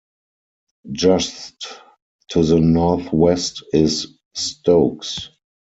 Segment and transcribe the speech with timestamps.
[0.91, 1.63] Just
[2.29, 5.29] to the northwest is Stokes.